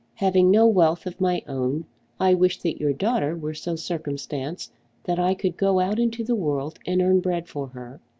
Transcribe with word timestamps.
Having 0.15 0.49
no 0.49 0.65
wealth 0.65 1.05
of 1.05 1.21
my 1.21 1.43
own 1.47 1.85
I 2.19 2.33
wish 2.33 2.57
that 2.61 2.79
your 2.79 2.91
daughter 2.91 3.35
were 3.35 3.53
so 3.53 3.75
circumstanced 3.75 4.71
that 5.03 5.19
I 5.19 5.35
could 5.35 5.57
go 5.57 5.79
out 5.79 5.99
into 5.99 6.23
the 6.23 6.33
world 6.33 6.79
and 6.87 7.03
earn 7.03 7.19
bread 7.19 7.47
for 7.47 7.67
her. 7.67 8.01